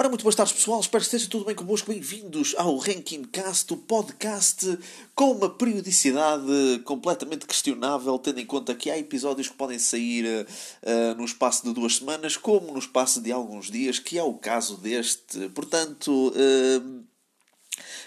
[0.00, 0.80] Ora, muito boas tardes, pessoal.
[0.80, 1.92] Espero que esteja tudo bem convosco.
[1.92, 4.78] Bem-vindos ao Ranking Cast, o podcast
[5.14, 11.14] com uma periodicidade completamente questionável, tendo em conta que há episódios que podem sair uh,
[11.18, 14.78] no espaço de duas semanas, como no espaço de alguns dias, que é o caso
[14.78, 15.50] deste.
[15.50, 16.32] Portanto.
[16.34, 17.09] Uh,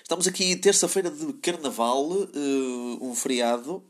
[0.02, 3.84] Estamos aqui terça-feira de Carnaval, uh, um feriado.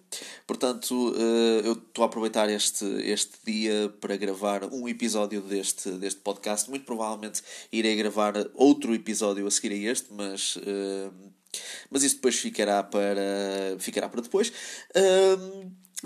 [0.45, 6.19] Portanto, uh, eu estou a aproveitar este, este dia para gravar um episódio deste, deste
[6.21, 6.69] podcast.
[6.69, 10.55] Muito provavelmente irei gravar outro episódio a seguir a este, mas.
[10.57, 11.33] Uh,
[11.89, 14.51] mas isso depois ficará para, ficará para depois.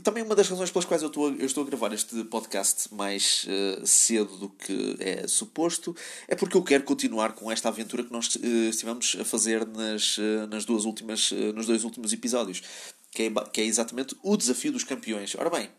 [0.02, 2.94] Também uma das razões pelas quais eu estou a, eu estou a gravar este podcast
[2.94, 5.96] mais uh, cedo do que é suposto
[6.28, 10.18] é porque eu quero continuar com esta aventura que nós uh, estivemos a fazer nas,
[10.18, 12.62] uh, nas duas últimas, nos dois últimos episódios,
[13.12, 15.36] que é, que é exatamente o desafio dos campeões.
[15.36, 15.70] Ora bem,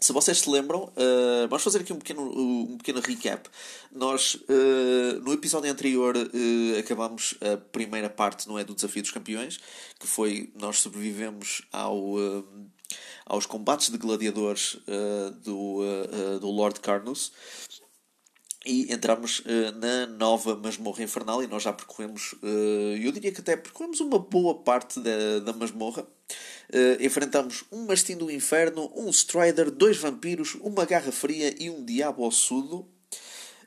[0.00, 3.48] se vocês se lembram, uh, vamos fazer aqui um pequeno, um pequeno recap.
[3.90, 8.62] Nós, uh, no episódio anterior, uh, acabamos a primeira parte, não é?
[8.62, 9.58] Do Desafio dos Campeões,
[9.98, 12.14] que foi nós sobrevivemos ao,
[13.28, 17.32] aos combates de gladiadores uh, do, uh, do Lord Carnus
[18.66, 23.56] e entramos uh, na nova masmorra infernal e nós já percorremos, eu diria que até
[23.56, 26.06] percorremos uma boa parte da, da masmorra.
[27.00, 32.26] enfrentamos um mastim do inferno, um Strider, dois vampiros, uma garra fria e um diabo
[32.26, 32.86] ossudo.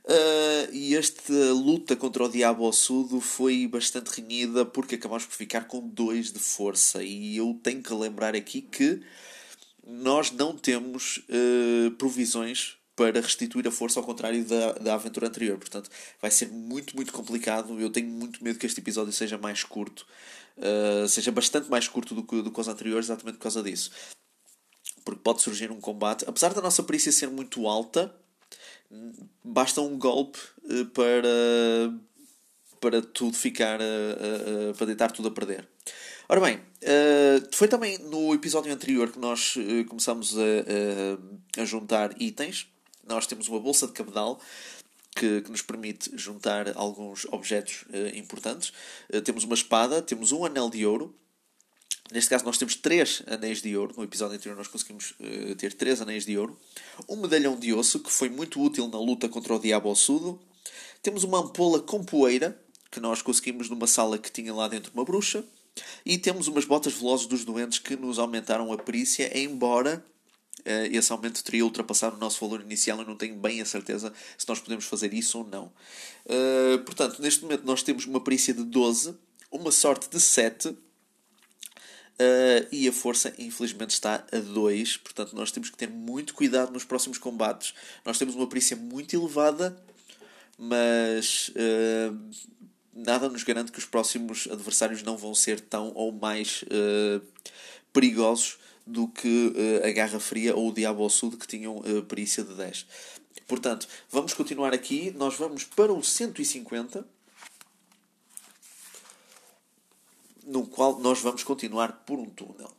[0.04, 5.67] Uh, e esta luta contra o Diabo Ossudo foi bastante renhida porque acabamos por ficar
[5.67, 7.04] com dois de força.
[7.04, 9.02] E eu tenho que lembrar aqui que
[9.85, 15.57] nós não temos uh, provisões para restituir a força ao contrário da, da aventura anterior.
[15.57, 15.89] Portanto,
[16.21, 17.79] vai ser muito, muito complicado.
[17.79, 20.05] Eu tenho muito medo que este episódio seja mais curto.
[20.57, 23.91] Uh, seja bastante mais curto do que, do que os anteriores, exatamente por causa disso.
[25.03, 26.25] Porque pode surgir um combate.
[26.27, 28.13] Apesar da nossa perícia ser muito alta,
[29.43, 31.99] basta um golpe uh, para,
[32.79, 33.79] para tudo ficar.
[33.81, 35.67] Uh, para deitar tudo a perder.
[36.30, 40.42] Ora bem, uh, foi também no episódio anterior que nós uh, começamos a,
[41.58, 42.67] a, a, juntar itens.
[43.08, 44.39] Nós temos uma bolsa de cabedal
[45.15, 48.71] que, que nos permite juntar alguns objetos uh, importantes.
[49.26, 51.14] temos uma espada, temos um anel de ouro.
[52.11, 53.93] Neste caso, nós temos três anéis de ouro.
[53.98, 55.14] No episódio anterior, nós conseguimos
[55.58, 56.59] ter três anéis de ouro.
[57.08, 60.38] Um medalhão de osso, que foi muito útil na luta contra o Diabo Ossudo.
[61.02, 62.59] Temos uma ampola com poeira,
[62.92, 65.45] que nós conseguimos numa sala que tinha lá dentro uma bruxa.
[66.05, 70.03] E temos umas botas velozes dos doentes que nos aumentaram a perícia, embora
[70.59, 72.99] uh, esse aumento teria ultrapassado o nosso valor inicial.
[72.99, 75.71] Eu não tenho bem a certeza se nós podemos fazer isso ou não.
[76.25, 79.15] Uh, portanto, neste momento nós temos uma perícia de 12,
[79.52, 80.70] uma sorte de 7.
[80.70, 80.77] Uh,
[82.23, 84.97] eh, e a força, infelizmente, está a 2.
[84.97, 87.73] Portanto, nós temos que ter muito cuidado nos próximos combates.
[88.05, 89.75] Nós temos uma perícia muito elevada,
[90.58, 92.15] mas uh,
[92.93, 97.25] nada nos garante que os próximos adversários não vão ser tão ou mais uh,
[97.93, 102.03] perigosos do que uh, a Garra Fria ou o Diabo ao Sul, que tinham uh,
[102.03, 102.85] perícia de 10.
[103.47, 105.11] Portanto, vamos continuar aqui.
[105.11, 107.05] Nós vamos para o 150,
[110.45, 112.71] no qual nós vamos continuar por um túnel.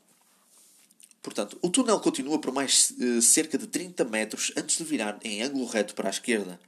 [1.23, 2.93] Portanto, o túnel continua por mais
[3.23, 6.59] cerca de 30 metros antes de virar em ângulo reto para a esquerda.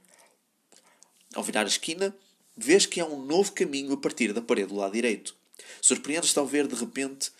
[1.33, 2.15] Ao virar a esquina,
[2.57, 5.35] Vês que há um novo caminho a partir da parede do lado direito.
[5.81, 7.31] Surpreendes-te ao ver, de repente,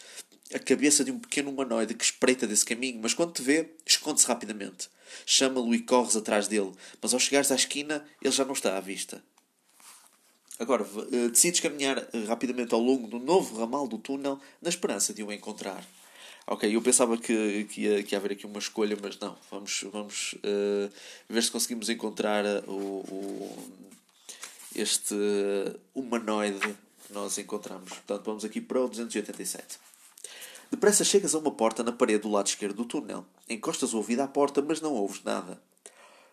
[0.53, 4.27] a cabeça de um pequeno humanoide que espreita desse caminho, mas quando te vê, esconde-se
[4.27, 4.89] rapidamente.
[5.25, 6.71] Chama-lo e corres atrás dele,
[7.01, 9.23] mas ao chegares à esquina, ele já não está à vista.
[10.57, 15.13] Agora, uh, decides caminhar uh, rapidamente ao longo do novo ramal do túnel na esperança
[15.13, 15.85] de o encontrar.
[16.47, 19.35] Ok, eu pensava que, que, ia, que ia haver aqui uma escolha, mas não.
[19.49, 20.91] Vamos, vamos uh,
[21.27, 23.69] ver se conseguimos encontrar o, o,
[24.75, 25.15] este
[25.93, 26.75] humanoide
[27.05, 27.89] que nós encontramos.
[27.89, 29.79] Portanto, vamos aqui para o 287.
[30.71, 33.25] Depressa chegas a uma porta na parede do lado esquerdo do túnel.
[33.49, 35.61] Encostas o ouvido à porta, mas não ouves nada.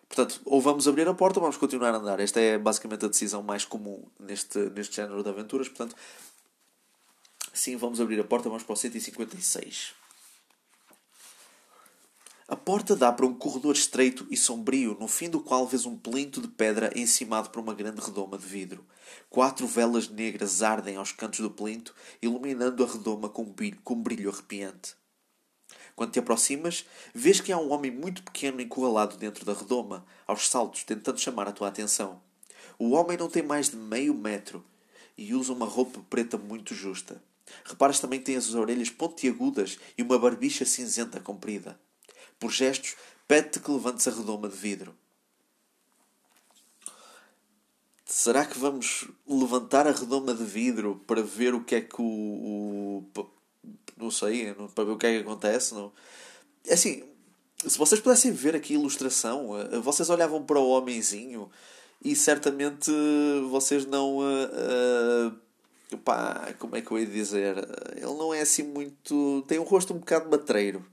[0.07, 2.19] Portanto, ou vamos abrir a porta ou vamos continuar a andar.
[2.19, 5.67] Esta é basicamente a decisão mais comum neste, neste género de aventuras.
[5.67, 5.95] Portanto,
[7.53, 10.02] sim, vamos abrir a porta, vamos para o 156.
[12.45, 15.97] A porta dá para um corredor estreito e sombrio, no fim do qual vês um
[15.97, 18.85] plinto de pedra encimado por uma grande redoma de vidro.
[19.29, 24.29] Quatro velas negras ardem aos cantos do plinto, iluminando a redoma com brilho, com brilho
[24.29, 24.93] arrepiante.
[25.95, 30.49] Quando te aproximas, vês que há um homem muito pequeno encurralado dentro da redoma, aos
[30.49, 32.21] saltos, tentando chamar a tua atenção.
[32.77, 34.65] O homem não tem mais de meio metro
[35.17, 37.23] e usa uma roupa preta muito justa.
[37.63, 41.79] Reparas também que tem as orelhas pontiagudas e uma barbicha cinzenta comprida.
[42.43, 44.93] Por gestos, pede-te que levantes a redoma de vidro.
[48.05, 53.01] Será que vamos levantar a redoma de vidro para ver o que é que o.
[53.15, 53.25] o
[53.95, 55.73] não sei, para ver o que é que acontece?
[55.73, 55.93] Não?
[56.67, 57.05] É assim,
[57.65, 61.49] se vocês pudessem ver aqui a ilustração, eh, vocês olhavam para o homenzinho
[62.03, 62.91] e certamente
[63.49, 64.17] vocês não.
[64.17, 65.33] Uh,
[65.93, 67.55] uh, pá, como é que eu ia dizer?
[67.95, 69.45] Ele não é assim muito.
[69.47, 70.85] tem um rosto um bocado matreiro.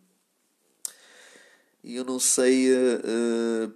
[1.82, 2.72] E eu não sei.
[2.72, 3.74] Uh, uh,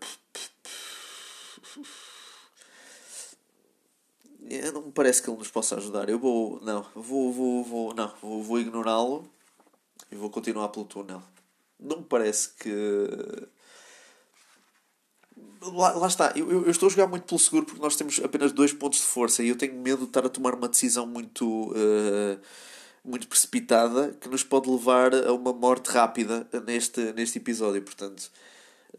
[4.72, 6.08] não me parece que ele nos possa ajudar.
[6.08, 6.60] Eu vou.
[6.62, 7.32] Não, vou.
[7.32, 9.28] vou, vou não, vou, vou ignorá-lo
[10.10, 11.22] e vou continuar pelo túnel.
[11.78, 12.70] Não me parece que
[15.72, 18.52] lá, lá está, eu, eu, estou a jogar muito pelo seguro porque nós temos apenas
[18.52, 21.70] dois pontos de força e eu tenho medo de estar a tomar uma decisão muito,
[21.72, 22.40] uh,
[23.04, 27.82] muito precipitada que nos pode levar a uma morte rápida neste, neste episódio.
[27.82, 28.30] Portanto,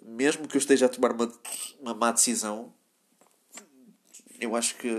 [0.02, 1.32] mesmo que eu esteja a tomar uma,
[1.82, 2.72] uma má decisão,
[4.40, 4.90] eu acho que.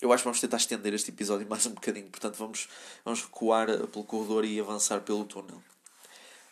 [0.00, 2.08] Eu acho que vamos tentar estender este episódio mais um bocadinho.
[2.08, 2.68] Portanto, vamos,
[3.04, 5.60] vamos recuar pelo corredor e avançar pelo túnel.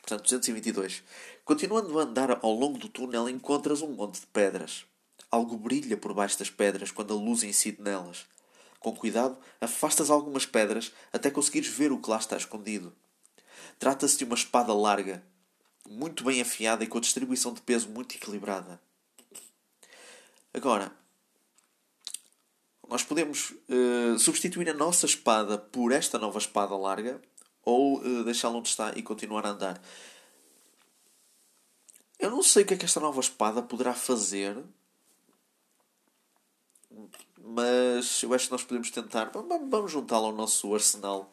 [0.03, 1.05] Portanto, 222.
[1.45, 4.85] Continuando a andar ao longo do túnel, encontras um monte de pedras.
[5.31, 8.27] Algo brilha por baixo das pedras quando a luz incide nelas.
[8.81, 12.95] Com cuidado, afastas algumas pedras até conseguires ver o que lá está escondido.
[13.79, 15.25] Trata-se de uma espada larga,
[15.89, 18.81] muito bem afiada e com a distribuição de peso muito equilibrada.
[20.53, 20.93] Agora,
[22.89, 27.21] nós podemos uh, substituir a nossa espada por esta nova espada larga
[27.63, 29.83] ou uh, deixá-la onde está e continuar a andar.
[32.19, 34.57] Eu não sei o que é que esta nova espada poderá fazer.
[37.49, 39.31] Mas eu acho que nós podemos tentar.
[39.33, 41.33] Vamos juntá-la ao nosso arsenal.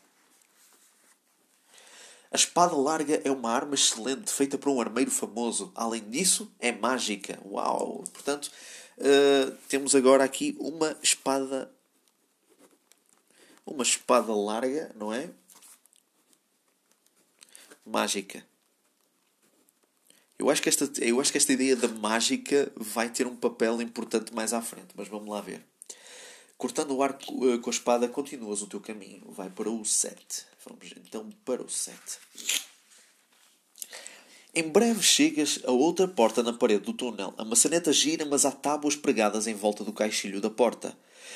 [2.32, 5.72] A espada larga é uma arma excelente, feita por um armeiro famoso.
[5.74, 7.40] Além disso, é mágica.
[7.46, 8.04] Uau!
[8.14, 8.52] Portanto,
[8.98, 11.72] uh, temos agora aqui uma espada.
[13.66, 15.32] Uma espada larga, não é?
[17.86, 18.46] Mágica.
[20.38, 23.82] Eu acho, que esta, eu acho que esta ideia da mágica vai ter um papel
[23.82, 25.64] importante mais à frente, mas vamos lá ver.
[26.58, 29.24] Cortando o arco uh, com a espada, continuas o teu caminho.
[29.30, 30.46] Vai para o 7.
[30.66, 32.00] Vamos então para o 7.
[34.56, 37.34] Em breve chegas a outra porta na parede do túnel.
[37.38, 40.96] A maçaneta gira, mas há tábuas pregadas em volta do caixilho da porta.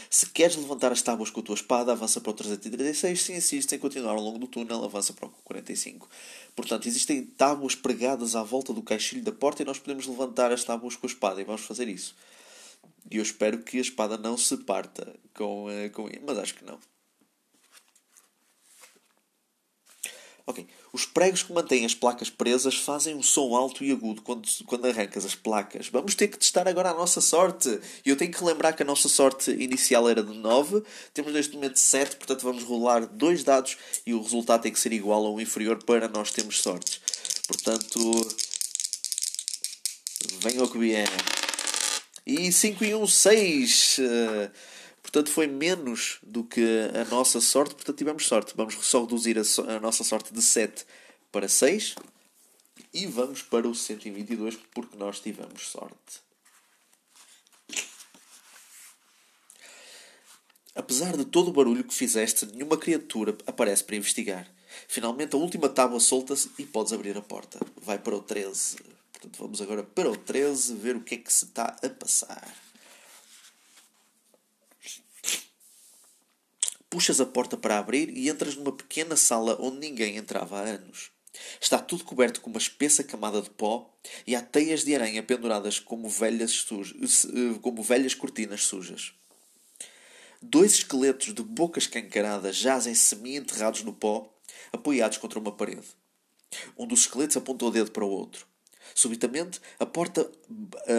[0.09, 3.19] Se queres levantar as tábuas com a tua espada, avança para o 336.
[3.19, 6.07] Se insistes em continuar ao longo do túnel, avança para o 45.
[6.55, 10.63] Portanto, existem tábuas pregadas à volta do caixilho da porta e nós podemos levantar as
[10.63, 12.15] tábuas com a espada e vamos fazer isso.
[13.09, 16.65] E eu espero que a espada não se parta com, uh, com mas acho que
[16.65, 16.79] não.
[20.47, 20.65] Ok.
[20.93, 24.85] Os pregos que mantêm as placas presas fazem um som alto e agudo quando, quando
[24.85, 25.89] arrancas as placas.
[25.89, 27.79] Vamos ter que testar agora a nossa sorte.
[28.05, 30.81] E eu tenho que lembrar que a nossa sorte inicial era de 9.
[31.13, 34.93] Temos neste momento 7, portanto vamos rolar dois dados e o resultado tem que ser
[34.93, 37.01] igual ou inferior para nós termos sortes.
[37.45, 37.99] Portanto,
[40.41, 41.09] venha o que vier.
[42.29, 43.99] E 5 e 1, 6.
[45.01, 46.61] Portanto, foi menos do que
[46.93, 48.53] a nossa sorte, portanto, tivemos sorte.
[48.53, 50.85] Vamos só reduzir a, so a nossa sorte de 7
[51.31, 51.95] para 6
[52.93, 56.27] e vamos para o 122 porque nós tivemos sorte.
[60.75, 64.51] Apesar de todo o barulho que fizeste, nenhuma criatura aparece para investigar.
[64.89, 67.57] Finalmente, a última tábua solta-se e podes abrir a porta.
[67.81, 68.75] Vai para o 13.
[69.27, 72.55] Portanto, vamos agora para o 13 ver o que é que se está a passar.
[76.89, 81.11] Puxas a porta para abrir e entras numa pequena sala onde ninguém entrava há anos.
[81.59, 83.93] Está tudo coberto com uma espessa camada de pó
[84.25, 89.13] e há teias de aranha penduradas como velhas, eh, como velhas cortinas sujas.
[90.41, 94.33] Dois esqueletos de boca escancaradas jazem semi-enterrados no pó,
[94.71, 95.87] apoiados contra uma parede.
[96.77, 98.47] Um dos esqueletos aponta o dedo para o outro.
[98.93, 100.29] Subitamente, a porta,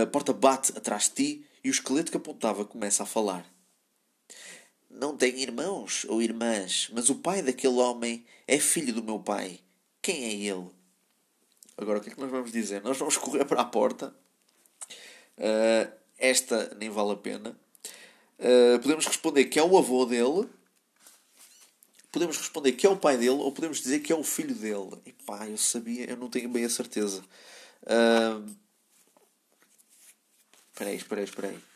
[0.03, 3.45] a porta bate atrás de ti e o esqueleto que apontava começa a falar
[4.99, 9.61] não tem irmãos ou irmãs, mas o pai daquele homem é filho do meu pai.
[10.03, 10.69] Quem é ele?
[11.77, 12.83] Agora, o que é que nós vamos dizer?
[12.83, 14.15] Nós vamos correr para a porta.
[15.37, 17.57] Uh, esta nem vale a pena.
[18.39, 20.49] Uh, podemos responder que é o avô dele.
[22.11, 23.31] Podemos responder que é o pai dele.
[23.31, 25.01] Ou podemos dizer que é o filho dele.
[25.07, 27.23] E pá, eu sabia, eu não tenho bem a certeza.
[27.83, 28.57] Uh,
[30.73, 31.69] espera aí, espera aí, espera aí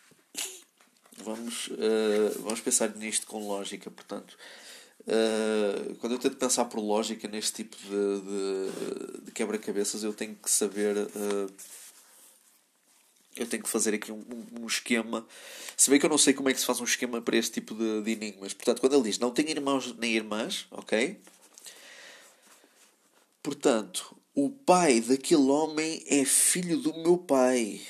[1.22, 3.90] vamos, uh, vamos pensar nisto com lógica.
[3.90, 4.36] Portanto,
[5.00, 10.34] uh, quando eu tento pensar por lógica neste tipo de, de, de quebra-cabeças, eu tenho
[10.34, 10.96] que saber.
[10.96, 11.52] Uh,
[13.34, 14.22] eu tenho que fazer aqui um,
[14.60, 15.26] um, esquema.
[15.74, 17.52] Se bem que eu não sei como é que se faz um esquema para este
[17.52, 18.52] tipo de, de enigmas.
[18.52, 21.18] Portanto, quando ele diz não tenho irmãos nem irmãs, ok?
[23.42, 27.86] Portanto, o pai daquele homem é filho do meu pai.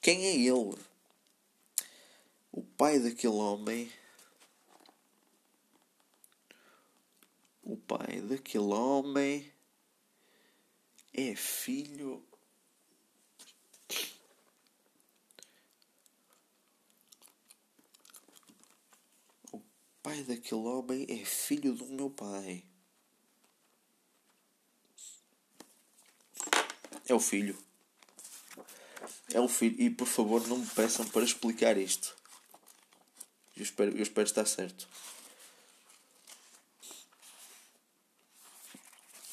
[0.00, 0.78] Quem é ele?
[2.52, 3.92] O pai daquele homem.
[7.62, 9.52] O pai daquele homem
[11.12, 12.24] é filho
[20.08, 22.64] pai daquele homem é filho do meu pai.
[27.08, 27.58] É o filho.
[29.32, 29.80] É o filho.
[29.80, 32.14] E por favor não me peçam para explicar isto.
[33.56, 34.86] Eu espero, eu espero estar certo.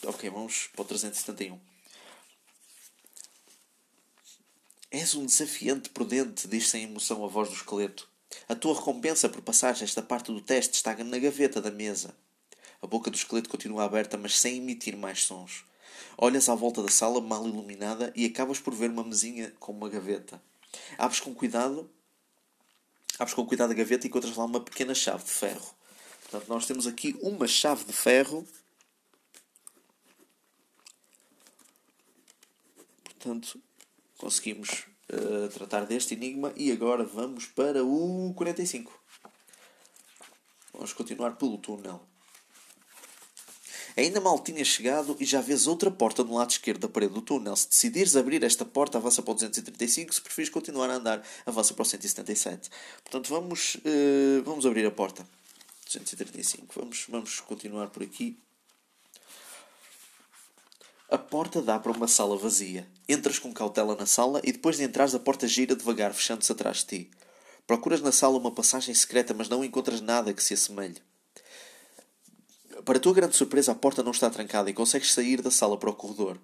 [0.05, 1.59] Ok, vamos para o 371.
[4.91, 8.07] És um desafiante prudente, diz sem emoção a voz do esqueleto.
[8.47, 12.15] A tua recompensa por passares esta parte do teste está na gaveta da mesa.
[12.81, 15.65] A boca do esqueleto continua aberta, mas sem emitir mais sons.
[16.17, 19.89] Olhas à volta da sala mal iluminada e acabas por ver uma mesinha com uma
[19.89, 20.41] gaveta.
[20.97, 21.89] Abres com cuidado,
[23.19, 25.75] abres com cuidado a gaveta e encontras lá uma pequena chave de ferro.
[26.21, 28.47] Portanto, nós temos aqui uma chave de ferro.
[33.03, 33.61] Portanto,
[34.17, 38.91] conseguimos uh, tratar deste enigma e agora vamos para o 45.
[40.73, 42.14] Vamos continuar pelo túnel.
[43.97, 47.21] Ainda mal tinha chegado e já vês outra porta no lado esquerdo da parede do
[47.21, 47.55] túnel.
[47.55, 50.13] Se decidires abrir esta porta, avança para o 235.
[50.13, 52.69] Se preferires continuar a andar, avança para o 177.
[53.03, 55.25] Portanto, vamos, uh, vamos abrir a porta.
[55.85, 56.77] 235.
[56.77, 58.37] Vamos, vamos continuar por aqui.
[61.09, 62.85] A porta dá para uma sala vazia.
[63.07, 66.79] Entras com cautela na sala e depois de entrares a porta gira devagar, fechando-se atrás
[66.79, 67.11] de ti.
[67.65, 71.01] Procuras na sala uma passagem secreta, mas não encontras nada que se assemelhe.
[72.85, 75.89] Para tua grande surpresa, a porta não está trancada e consegues sair da sala para
[75.89, 76.39] o corredor.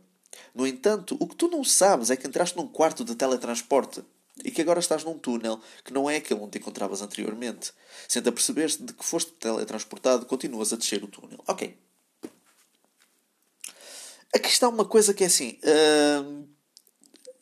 [0.55, 4.03] No entanto, o que tu não sabes é que entraste num quarto de teletransporte
[4.43, 7.71] e que agora estás num túnel que não é aquele onde te encontravas anteriormente.
[8.07, 11.43] Sendo a perceber-te de que foste teletransportado, continuas a descer o túnel.
[11.47, 11.77] Ok,
[14.33, 15.59] Aqui está uma coisa que é assim.
[15.63, 16.47] Uh,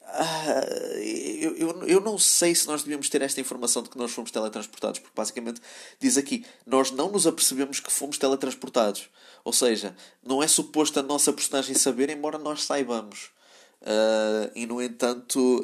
[0.10, 4.12] uh, eu, eu, eu não sei se nós devíamos ter esta informação de que nós
[4.12, 5.62] fomos teletransportados, porque basicamente
[6.00, 9.10] diz aqui: nós não nos apercebemos que fomos teletransportados.
[9.44, 13.32] Ou seja, não é suposto a nossa personagem saber, embora nós saibamos.
[13.82, 15.64] Uh, e no entanto,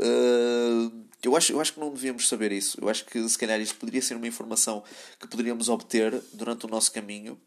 [1.22, 2.78] eu, acho, eu acho que não devíamos saber isso.
[2.82, 4.84] Eu acho que se calhar isto poderia ser uma informação
[5.20, 7.38] que poderíamos obter durante o nosso caminho.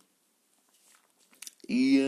[1.68, 2.00] E.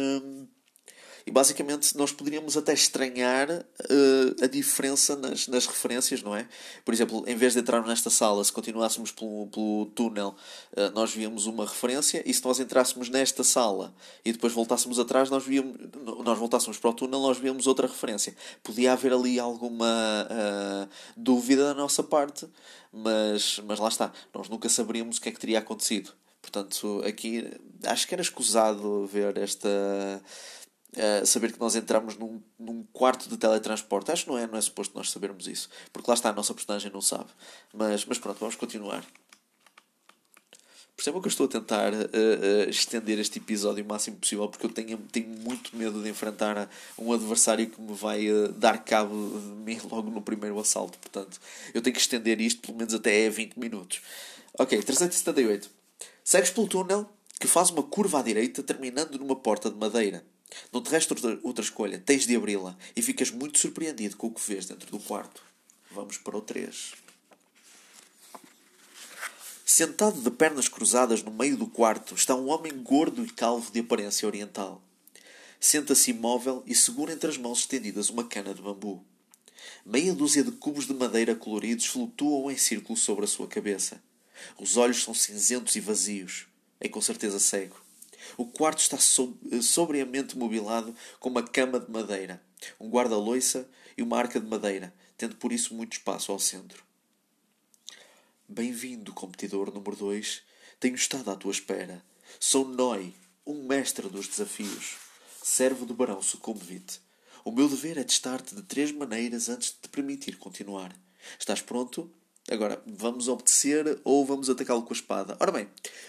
[1.31, 6.49] E basicamente nós poderíamos até estranhar uh, a diferença nas, nas referências, não é?
[6.85, 10.35] Por exemplo, em vez de entrarmos nesta sala, se continuássemos pelo, pelo túnel,
[10.73, 13.95] uh, nós víamos uma referência, e se nós entrássemos nesta sala
[14.25, 15.77] e depois voltássemos atrás, nós, víamos,
[16.25, 18.35] nós voltássemos para o túnel, nós víamos outra referência.
[18.61, 22.45] Podia haver ali alguma uh, dúvida da nossa parte,
[22.93, 26.11] mas, mas lá está, nós nunca saberíamos o que é que teria acontecido.
[26.43, 27.49] Portanto, aqui
[27.85, 29.69] acho que era escusado ver esta
[30.97, 34.11] Uh, saber que nós entramos num, num quarto de teletransporte.
[34.11, 35.69] Acho que não é, não é suposto nós sabermos isso.
[35.93, 37.31] Porque lá está, a nossa personagem não sabe.
[37.73, 39.05] Mas, mas pronto, vamos continuar.
[41.01, 44.67] Percebam que eu estou a tentar uh, uh, estender este episódio o máximo possível porque
[44.67, 46.69] eu tenho, tenho muito medo de enfrentar
[46.99, 50.99] um adversário que me vai uh, dar cabo de mim logo no primeiro assalto.
[50.99, 51.41] Portanto,
[51.73, 54.03] eu tenho que estender isto pelo menos até 20 minutos.
[54.59, 55.71] Ok, 378.
[56.23, 57.09] Segues pelo túnel
[57.41, 60.23] que faz uma curva à direita terminando numa porta de madeira.
[60.73, 64.41] Não te resta outra, escolha, tens de abri-la e ficas muito surpreendido com o que
[64.41, 65.43] vês dentro do quarto.
[65.91, 66.95] Vamos para o 3.
[69.65, 73.81] Sentado de pernas cruzadas no meio do quarto está um homem gordo e calvo de
[73.81, 74.83] aparência oriental.
[75.61, 79.05] Senta-se imóvel e segura entre as mãos estendidas uma cana de bambu.
[79.85, 84.03] Meia dúzia de cubos de madeira coloridos flutuam em círculo sobre a sua cabeça.
[84.59, 86.47] Os olhos são cinzentos e vazios.
[86.81, 87.80] É com certeza cego.
[88.37, 88.97] O quarto está
[89.63, 92.43] sobriamente mobilado com uma cama de madeira,
[92.79, 96.85] um guarda-loiça e uma arca de madeira, tendo por isso muito espaço ao centro.
[98.49, 100.43] Bem-vindo, competidor número 2.
[100.79, 102.03] Tenho estado à tua espera.
[102.39, 103.15] Sou Noi,
[103.47, 104.97] um mestre dos desafios,
[105.43, 107.01] servo do Barão Sucumbivit.
[107.45, 110.95] O meu dever é testar-te de três maneiras antes de te permitir continuar.
[111.39, 112.13] Estás pronto?
[112.51, 115.37] Agora, vamos obedecer ou vamos atacá-lo com a espada?
[115.39, 115.69] Ora bem,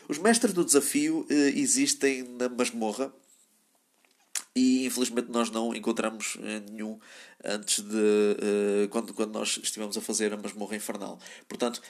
[0.10, 3.13] os mestres do desafio eh, existem na masmorra
[4.55, 7.00] e infelizmente nós não encontramos nenhum
[7.43, 11.19] antes de uh, quando, quando nós estivemos a fazer a masmorra infernal.
[11.48, 11.81] Portanto,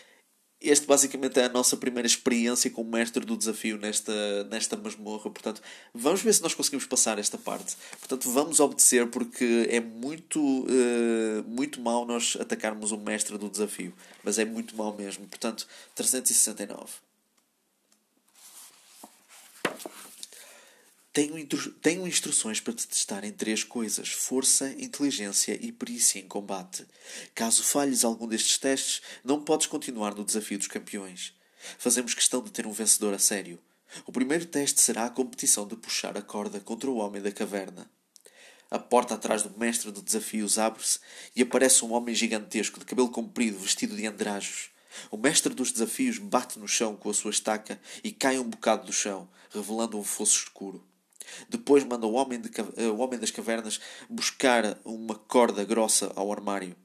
[0.62, 5.30] este basicamente é a nossa primeira experiência como mestre do desafio nesta, nesta masmorra.
[5.30, 5.62] Portanto,
[5.94, 7.75] vamos ver se nós conseguimos passar esta parte.
[8.00, 13.94] Portanto, vamos obedecer porque é muito, uh, muito mal nós atacarmos o mestre do desafio.
[14.24, 15.27] Mas é muito mal mesmo.
[15.27, 17.11] Portanto, 369.
[21.13, 21.46] Tenho,
[21.82, 26.88] tenho instruções para te testar em três coisas: força, inteligência e perícia em combate.
[27.36, 31.34] Caso falhes algum destes testes, não podes continuar no desafio dos campeões.
[31.77, 33.60] Fazemos questão de ter um vencedor a sério.
[34.06, 37.91] O primeiro teste será a competição de puxar a corda contra o homem da caverna.
[38.70, 40.98] A porta atrás do mestre de desafios abre-se
[41.36, 44.70] e aparece um homem gigantesco de cabelo comprido, vestido de andrajos.
[45.12, 48.86] O mestre dos desafios bate no chão com a sua estaca e cai um bocado
[48.86, 50.89] do chão, revelando um fosso escuro.
[51.50, 56.32] Depois manda o homem, de, eh, o homem das cavernas buscar uma corda grossa ao
[56.32, 56.75] armário.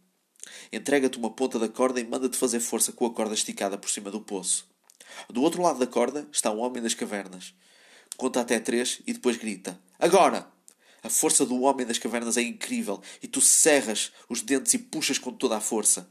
[0.72, 4.10] Entrega-te uma ponta da corda e manda-te fazer força com a corda esticada por cima
[4.10, 4.66] do poço.
[5.30, 7.54] Do outro lado da corda está o homem das cavernas.
[8.16, 10.50] Conta até três e depois grita: Agora!
[11.02, 15.18] A força do homem das cavernas é incrível e tu cerras os dentes e puxas
[15.18, 16.10] com toda a força.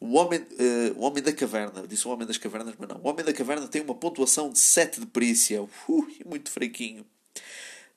[0.00, 3.00] O homem, uh, o homem da caverna, disse o homem das cavernas, mas não.
[3.02, 5.62] O homem da caverna tem uma pontuação de 7 de perícia.
[5.62, 7.04] Uh, muito fraquinho.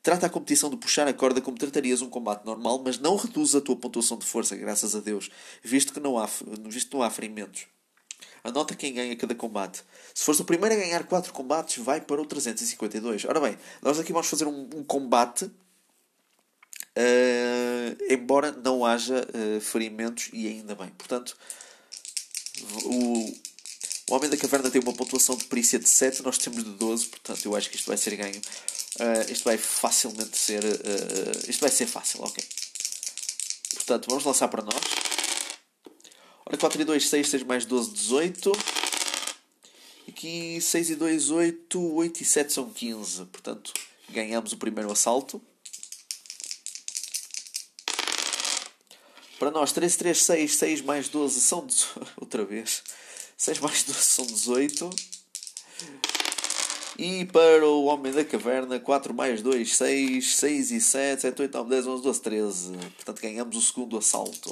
[0.08, 3.53] Trata a competição de puxar a corda como tratarias um combate normal, mas não reduz
[3.56, 5.29] a tua pontuação de força, graças a Deus,
[5.62, 6.29] visto que não há,
[6.65, 7.65] visto que não há ferimentos.
[8.41, 9.84] Anota quem ganha cada combate.
[10.13, 13.25] Se fores o primeiro a ganhar 4 combates, vai para o 352.
[13.25, 15.51] Ora bem, nós aqui vamos fazer um, um combate, uh,
[18.10, 20.88] embora não haja uh, ferimentos, e ainda bem.
[20.98, 21.36] Portanto,
[22.86, 23.36] o,
[24.10, 27.08] o Homem da Caverna tem uma pontuação de perícia de 7, nós temos de 12,
[27.08, 28.39] portanto eu acho que isto vai ser ganho
[29.00, 30.63] Uh, isto vai facilmente ser.
[30.63, 32.44] Uh, isto vai ser fácil, ok.
[33.75, 34.84] Portanto, vamos lançar para nós.
[36.46, 38.51] Ora, 4 e 2, 6, 6 mais 12, 18.
[40.07, 43.25] Aqui 6 e 2, 8, 8 e 7 são 15.
[43.25, 43.74] Portanto,
[44.10, 45.42] ganhamos o primeiro assalto.
[49.38, 51.68] Para nós, 3, 3, 6, 6 mais 12 são.
[52.18, 52.81] Outra vez.
[53.38, 54.90] 6 mais 12 são 18.
[56.98, 61.53] E para o Homem da Caverna, 4 mais 2, 6, 6 e 7, 7, 8,
[61.55, 62.72] 9, 10, 11, 12, 13.
[62.96, 64.50] Portanto, ganhamos o segundo assalto.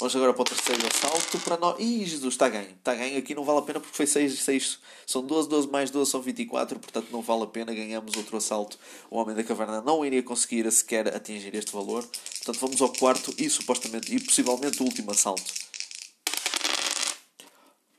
[0.00, 1.38] Vamos agora para o terceiro assalto.
[1.40, 1.76] Para nós.
[1.78, 2.70] Ih, Jesus, está ganho.
[2.70, 3.18] Está ganho.
[3.18, 4.78] Aqui não vale a pena porque foi 6, 6.
[5.06, 6.78] São 12, 12 mais 12 são 24.
[6.78, 7.74] Portanto, não vale a pena.
[7.74, 8.78] Ganhamos outro assalto.
[9.10, 12.08] O Homem da Caverna não iria conseguir sequer atingir este valor.
[12.38, 15.52] Portanto, vamos ao quarto e supostamente e possivelmente o último assalto.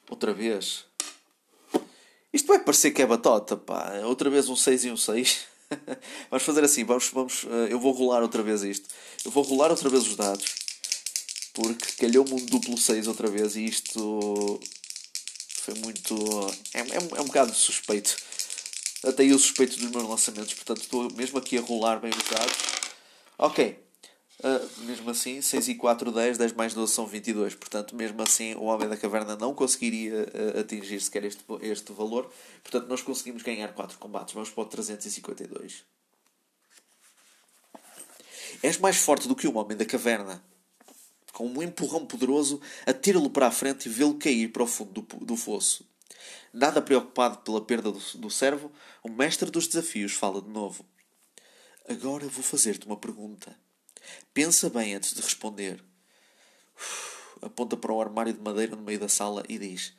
[0.10, 0.89] Outra vez.
[2.32, 3.94] Isto vai parecer que é batota, pá.
[4.06, 5.40] Outra vez um 6 e um 6.
[6.30, 8.88] vamos fazer assim, vamos, vamos, uh, eu vou rolar outra vez isto.
[9.26, 10.56] Eu vou rolar outra vez os dados.
[11.54, 14.60] Porque calhou-me um duplo 6 outra vez e isto
[15.62, 16.16] foi muito.
[16.74, 18.16] É, é, é um bocado suspeito.
[19.04, 22.58] Até eu suspeito dos meus lançamentos, portanto estou mesmo aqui a rolar bem os dados.
[23.38, 23.80] Ok,
[24.40, 27.56] Uh, mesmo assim, 6 e 4, 10, 10 mais 12 são 22.
[27.56, 32.32] Portanto, mesmo assim, o Homem da Caverna não conseguiria uh, atingir sequer este, este valor.
[32.64, 34.34] Portanto, nós conseguimos ganhar 4 combates.
[34.34, 35.84] Vamos para o 352.
[38.64, 40.42] És mais forte do que o Homem da Caverna.
[41.34, 45.26] Com um empurrão poderoso, atira-lo para a frente e vê-lo cair para o fundo do,
[45.26, 45.86] do fosso.
[46.54, 48.72] Nada preocupado pela perda do, do servo,
[49.04, 50.86] o mestre dos desafios fala de novo.
[51.88, 53.56] Agora vou fazer-te uma pergunta.
[54.34, 55.84] Pensa bem antes de responder.
[57.42, 59.94] Aponta para um armário de madeira no meio da sala e diz: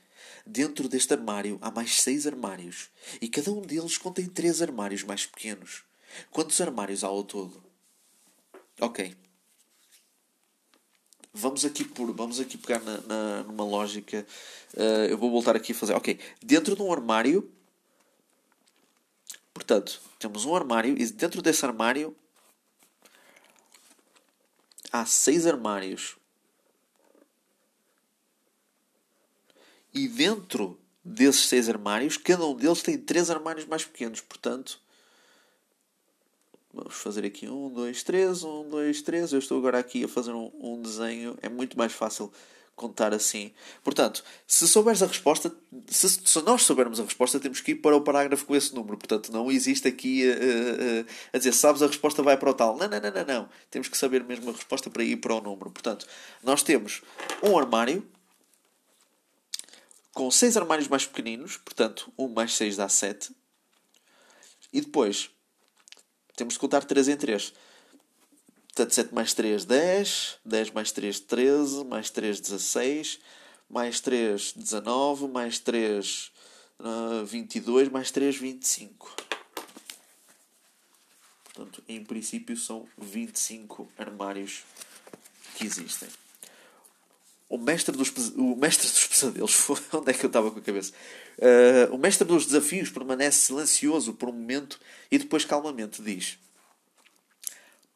[0.46, 5.26] Dentro deste armário há mais seis armários, e cada um deles contém três armários mais
[5.26, 5.82] pequenos.
[6.30, 7.62] Quantos armários há ao todo?
[8.80, 9.16] Ok.
[11.32, 14.26] Vamos aqui por, vamos aqui pegar na, na numa lógica.
[14.74, 15.94] Uh, eu vou voltar aqui a fazer.
[15.94, 16.18] Ok.
[16.42, 17.50] Dentro de um armário.
[19.54, 22.16] Portanto, temos um armário e dentro desse armário
[24.92, 26.16] há seis armários.
[29.92, 34.20] E dentro desses seis armários, cada um deles tem três armários mais pequenos.
[34.20, 34.80] Portanto,
[36.72, 39.32] vamos fazer aqui um, dois, três, um, dois, três.
[39.32, 41.36] Eu estou agora aqui a fazer um, um desenho.
[41.42, 42.32] É muito mais fácil
[42.80, 43.52] contar assim.
[43.84, 45.54] Portanto, se souberes a resposta,
[45.86, 48.96] se, se, nós soubermos a resposta, temos que ir para o parágrafo com esse número.
[48.96, 52.78] Portanto, não existe aqui uh, uh, a dizer, sabes, a resposta vai para o tal.
[52.78, 53.48] Não, não, não, não, não.
[53.70, 55.70] Temos que saber mesmo a resposta para ir para o número.
[55.70, 56.06] Portanto,
[56.42, 57.02] nós temos
[57.42, 58.02] um armário
[60.14, 63.30] com seis armários mais pequeninos, portanto, 1 mais 6 dá 7.
[64.72, 65.30] E depois
[66.34, 67.52] temos de contar 3 em 3.
[68.80, 70.38] Portanto, 7 mais 3, 10.
[70.42, 71.84] 10 mais 3, 13.
[71.84, 73.20] Mais 3, 16.
[73.68, 75.28] Mais 3, 19.
[75.28, 76.32] Mais 3,
[76.80, 77.90] uh, 22.
[77.90, 79.14] Mais 3, 25.
[81.44, 84.62] Portanto, em princípio, são 25 armários
[85.56, 86.08] que existem.
[87.50, 89.68] O mestre dos, o mestre dos pesadelos.
[89.92, 90.94] Onde é que eu estava com a cabeça?
[91.36, 96.38] Uh, o mestre dos desafios permanece silencioso por um momento e depois calmamente diz: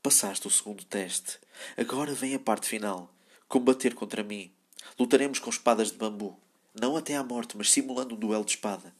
[0.04, 1.38] Passaste o segundo teste.
[1.78, 3.10] Agora vem a parte final.
[3.48, 4.52] Combater contra mim.
[4.98, 6.38] Lutaremos com espadas de bambu.
[6.78, 8.94] Não até à morte, mas simulando um duelo de espada.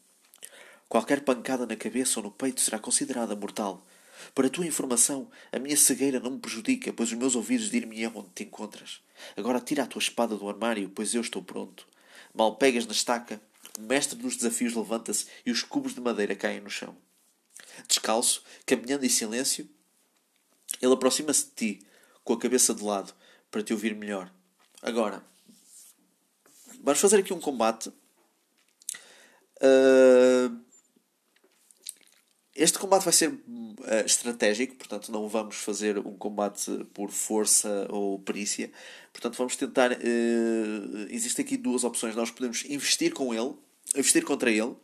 [0.89, 3.87] Qualquer pancada na cabeça ou no peito será considerada mortal.
[4.35, 8.31] Para tua informação, a minha cegueira não me prejudica, pois os meus ouvidos dir-me onde
[8.35, 9.03] te encontras.
[9.37, 11.87] Agora tira a tua espada do armário, pois eu estou pronto.
[12.33, 13.43] Mal pegas na estaca,
[13.79, 16.97] o mestre dos desafios levanta-se e os cubos de madeira caem no chão.
[17.87, 19.69] Descalço, caminhando em silêncio,
[20.81, 21.87] ele aproxima-se de ti,
[22.23, 23.13] com a cabeça de lado,
[23.51, 24.33] para te ouvir melhor.
[24.83, 25.25] Agora,
[26.83, 27.89] vamos fazer aqui um combate.
[29.61, 30.65] Uh,
[32.55, 38.19] este combate vai ser uh, estratégico, portanto não vamos fazer um combate por força ou
[38.19, 38.71] perícia.
[39.13, 39.93] Portanto vamos tentar.
[39.93, 42.15] Uh, existem aqui duas opções.
[42.15, 43.55] Nós podemos investir com ele,
[43.97, 44.77] investir contra ele,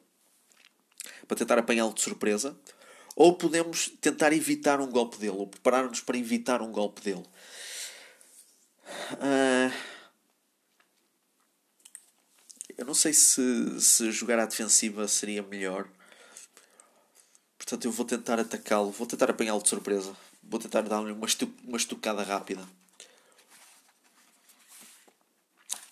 [1.29, 2.59] para tentar apanhá-lo de surpresa,
[3.21, 7.25] ou podemos tentar evitar um golpe dele, ou preparar-nos para evitar um golpe dele.
[9.13, 9.71] Uh,
[12.79, 15.87] eu não sei se, se jogar à defensiva seria melhor
[17.59, 20.17] Portanto, eu vou tentar atacá-lo, vou tentar apanhá-lo de surpresa.
[20.43, 22.67] Vou tentar dar-lhe uma, estu uma estucada rápida.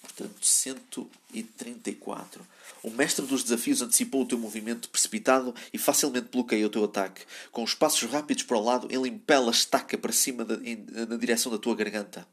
[0.01, 0.08] Portanto,
[0.41, 2.47] 134.
[2.83, 7.23] O mestre dos desafios antecipou o teu movimento precipitado e facilmente bloqueia o teu ataque.
[7.51, 10.87] Com os passos rápidos para o lado, ele impela a estaca para cima de, em,
[11.09, 12.27] na direção da tua garganta.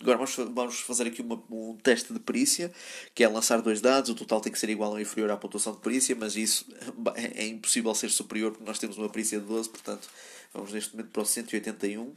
[0.00, 2.72] Agora vamos, vamos fazer aqui uma, um teste de perícia,
[3.14, 4.10] que é lançar dois dados.
[4.10, 6.66] O total tem que ser igual ou inferior à pontuação de perícia, mas isso
[7.14, 10.08] é, é impossível ser superior porque nós temos uma perícia de 12, portanto
[10.52, 12.12] vamos neste momento para o 181.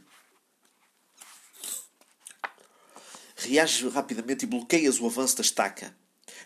[3.38, 5.94] Reages rapidamente e bloqueias o avanço da estaca.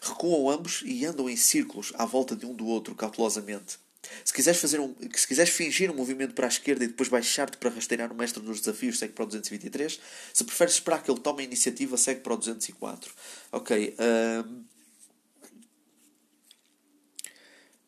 [0.00, 3.78] Recuam ambos e andam em círculos à volta de um do outro, cautelosamente.
[4.24, 7.56] Se quiseres, fazer um, se quiseres fingir um movimento para a esquerda e depois baixar-te
[7.56, 10.00] para rastrear o mestre dos desafios, segue para o 223.
[10.34, 13.12] Se preferes esperar que ele tome a iniciativa, segue para o 204.
[13.52, 13.96] Ok.
[13.98, 14.72] Uh...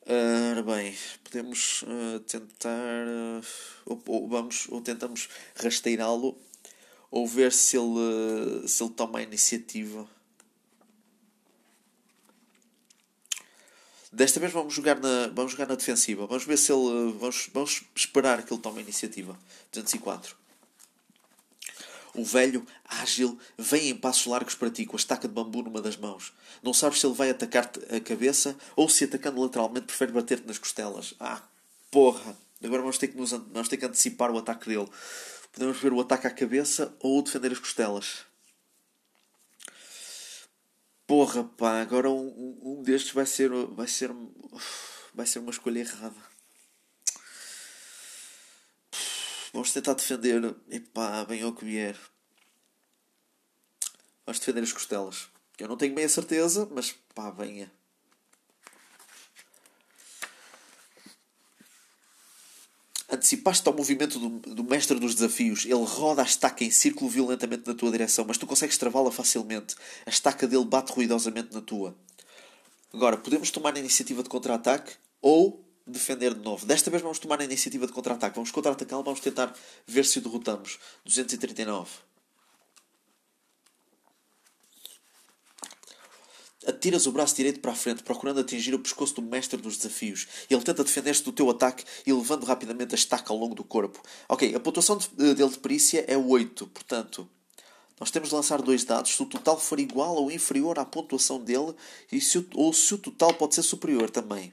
[0.07, 3.07] Ora bem, podemos uh, tentar.
[3.07, 3.43] Uh,
[3.87, 6.39] ou, ou, vamos, ou tentamos rasteirá-lo,
[7.15, 10.05] ou ver se ele, se ele toma a iniciativa.
[14.11, 16.27] Desta vez vamos jogar na, vamos jogar na defensiva.
[16.27, 17.13] Vamos ver se ele.
[17.13, 19.39] Vamos, vamos esperar que ele tome a iniciativa.
[19.73, 20.35] 204.
[22.17, 25.81] O velho, ágil, vem em passos largos para ti, com a estaca de bambu numa
[25.81, 26.33] das mãos.
[26.65, 30.59] Não sabes se ele vai atacar-te a cabeça ou se atacando lateralmente prefere bater-te nas
[30.59, 31.15] costelas.
[31.21, 31.41] Ah,
[31.93, 32.37] porra!
[32.65, 34.89] Agora vamos ter, que nos, vamos ter que antecipar o ataque dele.
[35.55, 38.27] Podemos ver o ataque à cabeça ou defender as costelas.
[41.07, 44.11] Porra, pá, agora um, um destes vai ser, vai ser,
[45.15, 46.35] vai ser uma escolha errada.
[49.53, 50.57] Vamos tentar defender.
[50.69, 51.97] Epá, bem ao que vier.
[54.27, 55.29] Vamos defender as costelas.
[55.57, 57.71] Eu não tenho bem a certeza, mas pá, venha.
[63.15, 65.65] Antecipaste ao movimento do, do mestre dos desafios.
[65.65, 69.77] Ele roda a estaca em círculo violentamente na tua direção, mas tu consegues travá-la facilmente.
[70.05, 71.97] A estaca dele bate ruidosamente na tua.
[72.93, 76.67] Agora, podemos tomar a iniciativa de contra-ataque ou defender de novo.
[76.67, 78.37] Desta vez vamos tomar a iniciativa de contra-ataque.
[78.37, 79.55] Vamos contra-atacá-lo, vamos tentar
[79.87, 80.79] ver se o derrotamos.
[81.05, 81.91] 239.
[86.67, 90.27] Atiras o braço direito para a frente, procurando atingir o pescoço do mestre dos desafios.
[90.49, 94.01] Ele tenta defender-se do teu ataque e levando rapidamente a estaca ao longo do corpo.
[94.29, 97.29] Ok, a pontuação de, dele de perícia é 8, portanto,
[97.99, 99.15] nós temos de lançar dois dados.
[99.15, 101.75] Se o total for igual ou inferior à pontuação dele,
[102.11, 104.53] e se o, ou se o total pode ser superior também.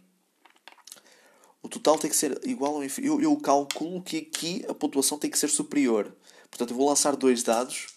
[1.63, 3.21] O total tem que ser igual ou inferior.
[3.21, 6.15] Eu, eu calculo que aqui a pontuação tem que ser superior.
[6.49, 7.87] Portanto, eu vou lançar dois dados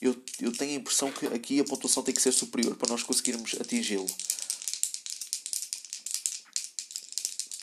[0.00, 3.02] eu, eu tenho a impressão que aqui a pontuação tem que ser superior para nós
[3.02, 4.06] conseguirmos atingi-lo.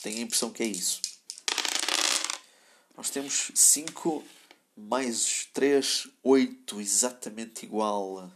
[0.01, 1.01] Tenho a impressão que é isso.
[2.97, 4.23] Nós temos 5
[4.75, 8.31] mais 3, 8, exatamente igual.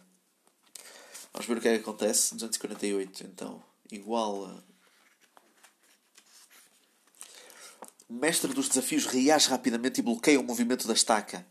[1.34, 2.36] Vamos ver o que é que acontece.
[2.36, 4.64] 248, então, igual
[8.08, 11.46] O mestre dos desafios reage rapidamente e bloqueia o movimento da estaca.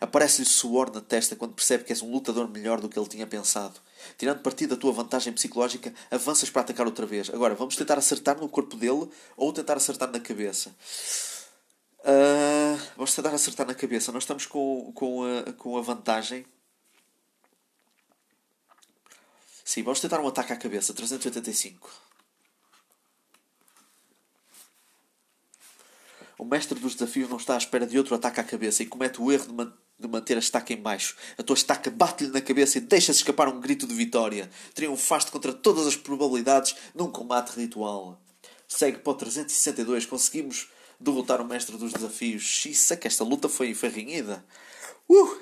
[0.00, 3.26] Aparece-lhe suor na testa quando percebe que és um lutador melhor do que ele tinha
[3.26, 3.78] pensado.
[4.16, 7.28] Tirando partido da tua vantagem psicológica, avanças para atacar outra vez.
[7.28, 10.74] Agora, vamos tentar acertar no corpo dele ou tentar acertar na cabeça.
[12.00, 14.10] Uh, vamos tentar acertar na cabeça.
[14.10, 16.46] Nós estamos com, com, a, com a vantagem.
[19.62, 20.94] Sim, vamos tentar um ataque à cabeça.
[20.94, 22.09] 385.
[26.40, 29.20] O mestre dos desafios não está à espera de outro ataque à cabeça e comete
[29.20, 31.14] o erro de, man de manter a estaca em baixo.
[31.36, 34.48] A tua estaca bate-lhe na cabeça e deixa-se escapar um grito de vitória.
[34.72, 38.18] Triunfaste contra todas as probabilidades num combate ritual.
[38.66, 40.06] Segue para o 362.
[40.06, 42.42] Conseguimos derrotar o mestre dos desafios.
[42.42, 44.42] Xissa, que esta luta foi, renhida.
[45.06, 45.36] Uh!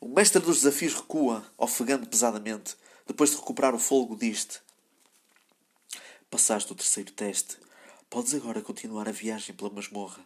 [0.00, 2.74] O mestre dos desafios recua, ofegando pesadamente.
[3.06, 4.60] Depois de recuperar o fôlego, diz-te:
[6.28, 7.62] Passaste o terceiro teste.
[8.14, 10.24] Podes agora continuar a viagem pela masmorra.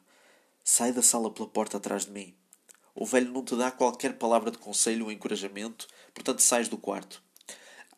[0.63, 2.35] Sai da sala pela porta atrás de mim.
[2.95, 7.23] O velho não te dá qualquer palavra de conselho ou encorajamento, portanto sais do quarto.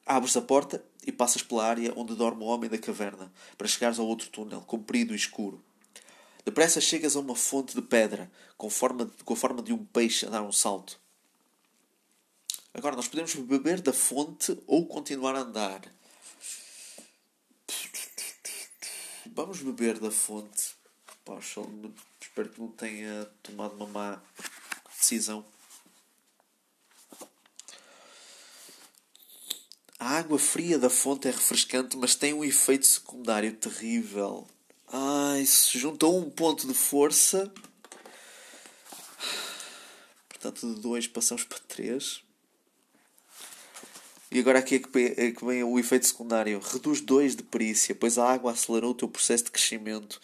[0.07, 3.98] Abres a porta e passas pela área onde dorme o homem da caverna, para chegares
[3.98, 5.61] ao outro túnel, comprido e escuro.
[6.44, 10.24] Depressa chegas a uma fonte de pedra, com, forma, com a forma de um peixe
[10.24, 11.00] a dar um salto.
[12.72, 15.81] Agora, nós podemos beber da fonte ou continuar a andar.
[19.26, 20.74] Vamos beber da fonte.
[21.24, 21.61] Poxa,
[22.20, 24.22] espero que não tenha tomado uma má
[24.96, 25.44] decisão.
[29.98, 34.48] A água fria da fonte é refrescante, mas tem um efeito secundário terrível.
[34.88, 37.52] Ai, se juntou um ponto de força.
[40.28, 42.22] Portanto, de 2 passamos para 3.
[44.33, 46.61] E agora aqui é que, é que vem o efeito secundário.
[46.61, 50.21] Reduz 2 de perícia, pois a água acelerou o teu processo de crescimento.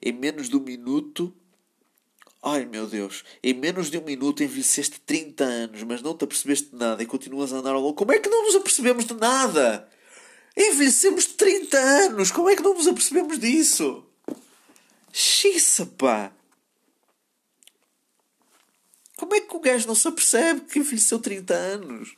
[0.00, 1.34] Em menos de um minuto.
[2.40, 3.24] Ai meu Deus!
[3.42, 7.06] Em menos de um minuto envelheceste 30 anos, mas não te apercebeste de nada e
[7.06, 7.94] continuas a andar ao longo.
[7.94, 9.88] Como é que não nos apercebemos de nada?
[10.56, 12.30] Envelhecemos 30 anos!
[12.30, 14.04] Como é que não nos apercebemos disso?
[15.12, 16.32] Xiça, pá!
[19.16, 22.16] Como é que o gajo não se apercebe que envelheceu 30 anos?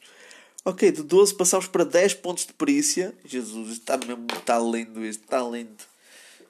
[0.70, 3.12] Ok, de 12 passamos para 10 pontos de perícia.
[3.24, 5.82] Jesus, está mesmo, está lindo isto, está lindo.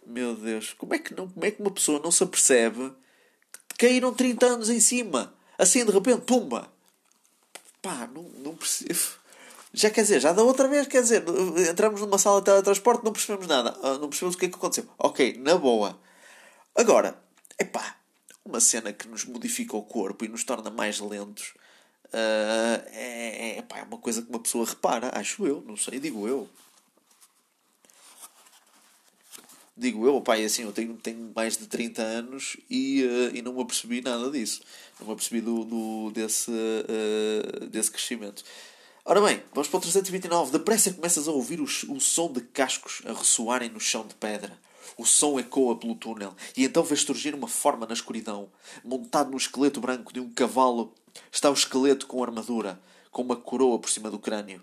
[0.07, 2.93] Meu Deus, como é que não, como é que uma pessoa não se apercebe
[3.67, 5.33] que caíram 30 anos em cima?
[5.57, 6.71] Assim de repente, pumba!
[7.81, 9.01] Pá, não, não percebo.
[9.73, 11.25] Já quer dizer, já da outra vez, quer dizer,
[11.71, 14.57] entramos numa sala de teletransporte, não percebemos nada, ah, não percebemos o que é que
[14.57, 14.85] aconteceu.
[14.99, 15.99] Ok, na boa.
[16.77, 17.19] Agora,
[17.59, 17.97] epá,
[18.45, 21.55] uma cena que nos modifica o corpo e nos torna mais lentos
[22.13, 26.01] Uh, é, é, pá, é uma coisa que uma pessoa repara, acho eu, não sei,
[26.01, 26.49] digo eu.
[29.77, 33.55] Digo eu, pai, assim, eu tenho, tenho mais de 30 anos e, uh, e não
[33.55, 34.61] me apercebi nada disso.
[34.99, 38.45] Não me apercebi do, do, desse, uh, desse crescimento.
[39.05, 40.53] Ora bem, vamos para o 329.
[40.53, 44.53] Depressa começas a ouvir o, o som de cascos a ressoarem no chão de pedra.
[44.99, 48.51] O som ecoa pelo túnel e então vês surgir uma forma na escuridão.
[48.85, 50.93] Montado no esqueleto branco de um cavalo
[51.31, 54.63] está o esqueleto com armadura, com uma coroa por cima do crânio.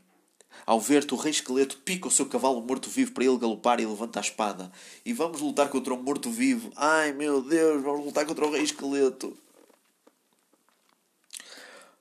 [0.66, 4.20] Ao ver-te, o rei esqueleto pica o seu cavalo morto-vivo para ele galopar e levanta
[4.20, 4.72] a espada.
[5.06, 6.72] E vamos lutar contra um morto-vivo.
[6.76, 9.38] Ai meu Deus, vamos lutar contra o rei esqueleto.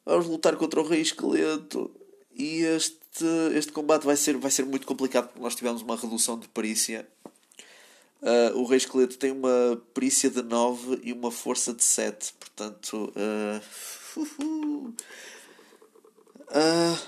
[0.05, 1.91] Vamos lutar contra o rei esqueleto.
[2.35, 6.39] E este, este combate vai ser, vai ser muito complicado porque nós tivemos uma redução
[6.39, 7.07] de perícia
[8.23, 12.33] Uh, o Rei Esqueleto tem uma perícia de 9 e uma força de 7.
[12.41, 13.13] Portanto.
[13.15, 13.61] Uh,
[14.23, 14.95] uh,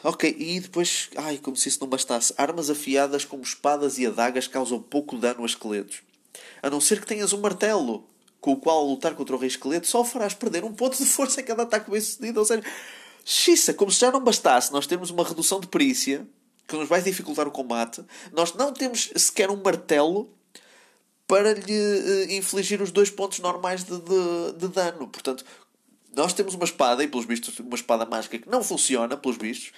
[0.04, 1.10] ok, e depois.
[1.16, 2.32] Ai, como se isso não bastasse.
[2.36, 6.02] Armas afiadas como espadas e adagas causam pouco dano a esqueletos.
[6.62, 8.04] A não ser que tenhas um martelo,
[8.40, 11.40] com o qual lutar contra o Rei Esqueleto só farás perder um ponto de força
[11.40, 12.40] em cada ataque bem sucedido.
[12.40, 12.62] Ou seja,
[13.24, 16.26] xissa, como se já não bastasse, nós temos uma redução de perícia
[16.66, 18.04] que nos vai dificultar o combate.
[18.32, 20.30] Nós não temos sequer um martelo
[21.26, 25.08] para lhe uh, infligir os dois pontos normais de, de, de, dano.
[25.08, 25.44] Portanto,
[26.18, 29.72] nós temos uma espada, e pelos vistos, uma espada mágica que não funciona, pelos vistos,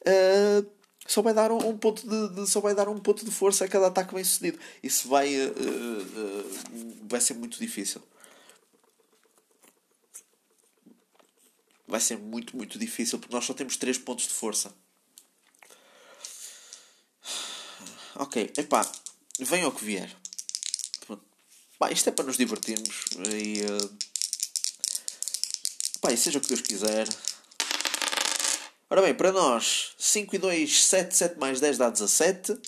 [0.00, 0.66] uh,
[1.06, 3.66] só vai dar um, um, ponto de, de, só vai dar um ponto de força
[3.66, 4.58] a cada ataque bem sucedido.
[4.82, 5.52] Isso vai, uh,
[7.02, 8.00] vai ser muito difícil.
[11.86, 14.74] Vai ser muito, muito difícil porque nós só temos 3 pontos de força.
[18.14, 18.90] Ok, epá,
[19.38, 20.10] vem ao que vier.
[21.78, 23.60] Pá, isto é para nos divertirmos e.
[23.60, 24.09] Uh...
[26.08, 27.08] E seja o que Deus quiser.
[28.88, 32.58] Ora bem, para nós, 5 e 2, 7, 7 mais 10 dá 17.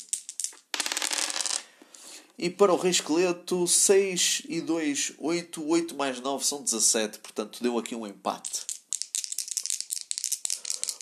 [2.39, 5.67] E para o Rei Esqueleto, 6 e 2, 8.
[5.67, 7.19] 8 mais 9 são 17.
[7.19, 8.67] Portanto, deu aqui um empate.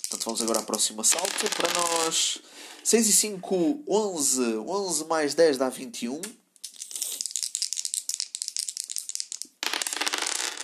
[0.09, 1.29] Portanto, vamos agora ao próximo assalto.
[1.55, 2.39] Para nós,
[2.83, 4.57] 6 e 5, 11.
[4.57, 6.21] 11 mais 10 dá 21.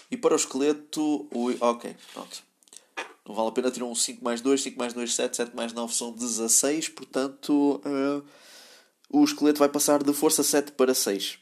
[0.10, 1.28] E para o esqueleto.
[1.60, 2.48] Ok, pronto.
[3.28, 5.74] Não vale a pena tirar um 5 mais 2, 5 mais 2, 7, 7 mais
[5.74, 8.24] 9 são 16, portanto uh,
[9.10, 11.38] o esqueleto vai passar de força 7 para 6.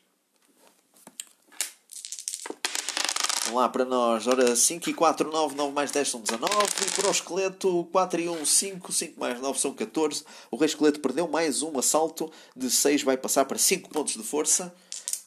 [3.45, 6.49] Vamos lá para nós, ora 5 e 4, 9, 9 mais 10 são 19,
[6.88, 10.23] e para o esqueleto 4 e 1, 5, 5 mais 9 são 14.
[10.49, 14.23] O rei esqueleto perdeu mais um assalto, de 6 vai passar para 5 pontos de
[14.23, 14.73] força.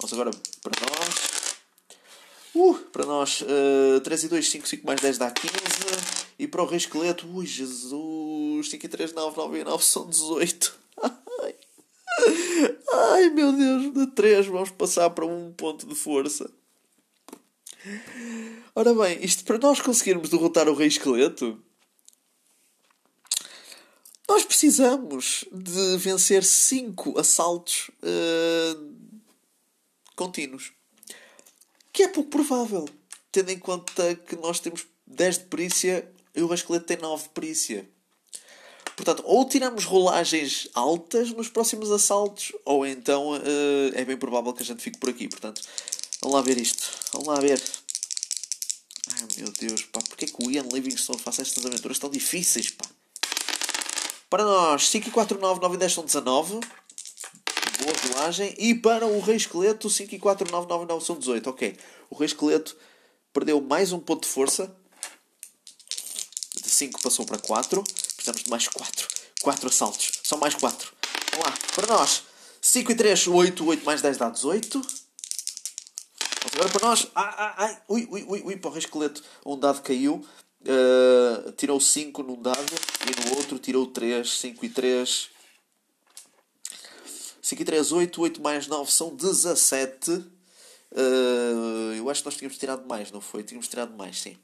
[0.01, 1.48] Vamos agora para nós.
[2.59, 5.53] Uh, para nós, uh, 3 e 2, 5, 5 mais 10 dá 15.
[6.41, 10.09] E para o Rei Esqueleto, ui Jesus, 5 e 3, 9, 9 e 9 são
[10.09, 10.75] 18.
[11.01, 11.55] Ai,
[12.93, 16.51] Ai meu Deus, de 3 vamos passar para um ponto de força.
[18.75, 21.63] Ora bem, isto para nós conseguirmos derrotar o Rei Esqueleto,
[24.29, 28.95] nós precisamos de vencer 5 assaltos uh,
[30.17, 30.73] contínuos
[31.99, 32.89] que é pouco provável,
[33.33, 37.29] tendo em conta que nós temos 10 de perícia e o Rascalete tem 9 de
[37.31, 37.91] perícia.
[38.95, 43.41] Portanto, ou tiramos rolagens altas nos próximos assaltos, ou então uh,
[43.95, 45.27] é bem provável que a gente fique por aqui.
[45.27, 45.61] Portanto,
[46.23, 46.89] vamos lá ver isto.
[47.15, 47.61] Vamos lá ver.
[49.15, 52.71] Ai meu Deus, pá, porque é que o Ian Livingstone faz estas aventuras tão difíceis,
[52.71, 52.85] pá?
[54.31, 56.61] Para nós, 5 e 4, 9, 9 e 10 são 19
[57.79, 58.55] boa rolagem.
[58.59, 61.49] E para o Rei Esqueleto, 5 e 4, 9, 9, 9 são 18.
[61.51, 61.77] Ok.
[62.11, 62.77] O Rei Esqueleto
[63.33, 64.75] perdeu mais um ponto de força.
[66.55, 67.83] De 5 passou para 4.
[68.17, 69.09] Precisamos de mais 4.
[69.43, 70.21] 4 assaltos.
[70.23, 70.93] São mais 4.
[71.33, 71.55] Vamos lá.
[71.75, 72.25] Para nós.
[72.61, 73.67] 5 e 3, 8.
[73.67, 74.83] 8 mais 10 dá 18.
[76.53, 77.07] Agora para nós.
[77.15, 77.83] Ai, ai, ai.
[77.89, 78.57] Ui, ui, ui, ui.
[78.57, 79.23] Para o Rei Esqueleto.
[79.47, 80.25] Um dado caiu.
[80.61, 82.75] Uh, tirou 5 num dado.
[83.07, 84.29] E no outro tirou 3.
[84.29, 85.38] 5 e 3.
[87.49, 88.21] 5 e 3, 8.
[88.21, 90.11] 8 mais 9 são 17.
[90.11, 93.43] Uh, eu acho que nós tínhamos tirado mais, não foi?
[93.43, 94.37] Tínhamos tirado mais, sim.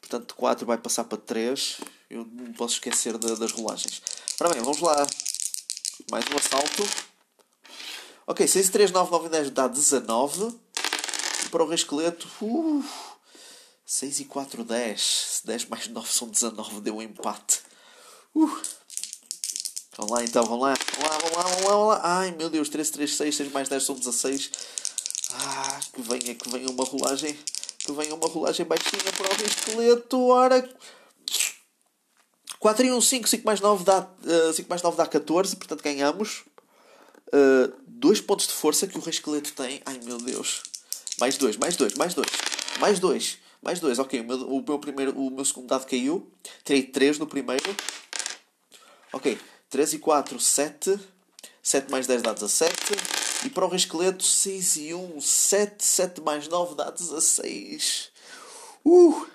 [0.00, 1.80] Portanto, 4 vai passar para 3.
[2.10, 4.02] Eu não posso esquecer de, das rolagens.
[4.40, 5.06] Ora bem, vamos lá.
[6.10, 6.82] Mais um assalto.
[8.26, 10.58] Ok, 6 e 3, 9, 9 e 10 dá 19.
[11.46, 12.28] E para o rei esqueleto.
[12.40, 12.84] Uh,
[13.86, 15.42] 6 e 4, 10.
[15.44, 16.80] 10 mais 9 são 19.
[16.80, 17.60] Deu um empate.
[18.34, 18.60] Uh.
[19.96, 20.74] Vamos lá então, vamos lá.
[20.96, 22.00] Vamos lá, vamos lá, vamos lá, vamos lá.
[22.02, 24.50] Ai meu Deus, 13, 3, 6, 6 mais 10 são 16.
[25.34, 27.38] Ah, que venha, que venha uma rolagem.
[27.78, 30.28] Que venha uma rolagem baixinha para o esqueleto.
[30.28, 30.68] Ora.
[32.58, 35.82] 4 e 1, 5, 5 mais 9 dá, uh, 5 mais 9 dá 14, portanto
[35.82, 36.44] ganhamos.
[37.86, 39.82] 2 uh, pontos de força que o rei esqueleto tem.
[39.84, 40.62] Ai meu Deus.
[41.18, 42.26] Mais 2, mais 2, mais 2.
[42.78, 43.98] Mais 2, mais 2.
[43.98, 46.30] Ok, o meu, o meu, primeiro, o meu segundo dado caiu.
[46.64, 47.74] Tirei 3 no primeiro.
[49.12, 49.38] Ok,
[49.72, 51.00] 3 e 4, 7.
[51.62, 52.74] 7 mais 10 dá 17.
[53.46, 55.82] E para o esqueleto, 6 e 1, 7.
[55.82, 58.10] 7 mais 9 dá 16.
[58.84, 59.26] Uh!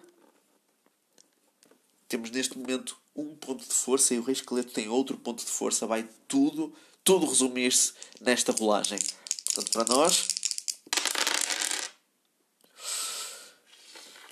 [2.07, 5.49] Temos neste momento um ponto de força e o rei esqueleto tem outro ponto de
[5.49, 5.87] força.
[5.87, 6.71] Vai tudo,
[7.03, 8.99] tudo resumir-se nesta rolagem.
[9.45, 10.27] Portanto, para nós,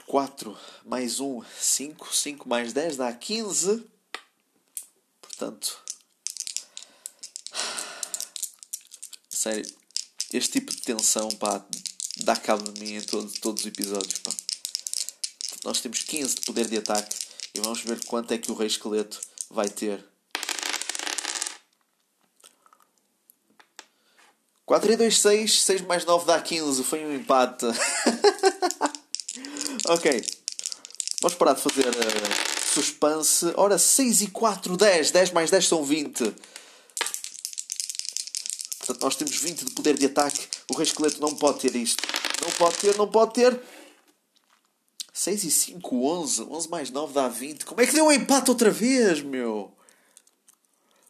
[0.05, 2.15] 4 mais 1, 5.
[2.15, 3.83] 5 mais 10 dá 15.
[5.19, 5.84] Portanto,
[9.45, 9.63] Sério,
[10.33, 11.63] este tipo de tensão, pá,
[12.23, 14.31] dá cabo de mim em todos, todos os episódios, pá.
[15.63, 17.15] Nós temos 15 de poder de ataque
[17.53, 20.03] e vamos ver quanto é que o Rei Esqueleto vai ter.
[24.65, 25.63] 4 e 2, 6.
[25.63, 26.83] 6 mais 9 dá 15.
[26.83, 27.67] Foi um empate.
[29.85, 30.25] ok.
[31.21, 33.53] Vamos parar de fazer uh, suspense.
[33.55, 35.11] Ora, 6 e 4, 10.
[35.11, 36.33] 10 mais 10 são 20.
[38.85, 40.47] Portanto, nós temos 20 de poder de ataque.
[40.69, 42.03] O Rei Esqueleto não pode ter isto.
[42.41, 43.59] Não pode ter, não pode ter.
[45.11, 46.43] 6 e 5, 11.
[46.43, 47.65] 11 mais 9 dá 20.
[47.65, 49.73] Como é que deu um empate outra vez, meu?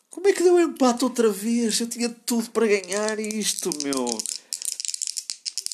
[0.09, 1.81] Como é que deu um empate outra vez?
[1.81, 4.05] Eu tinha tudo para ganhar isto, meu.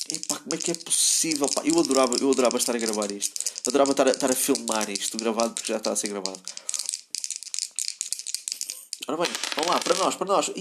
[0.09, 1.47] Epá, como é que é possível?
[1.47, 3.39] Pá, eu, adorava, eu adorava estar a gravar isto.
[3.67, 6.41] Adorava estar a, estar a filmar isto, gravado, porque já está a ser gravado.
[9.07, 10.51] Ora bem, vamos lá, para nós, para nós.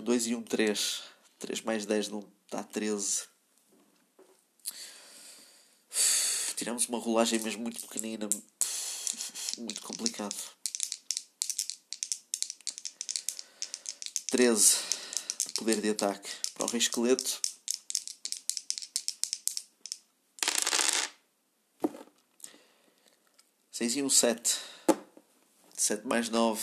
[0.00, 1.02] Ixi, 2 e 1, 3.
[1.38, 3.28] 3 mais 10 não dá 13.
[6.56, 8.28] Tiramos uma rolagem mesmo muito pequenina.
[9.58, 10.36] Muito complicado.
[14.30, 14.76] 13
[15.46, 17.40] de poder de ataque para o Rei Esqueleto.
[23.70, 24.58] Seis e um sete.
[25.74, 26.62] Sete mais nove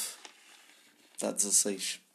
[1.19, 2.06] dá 16.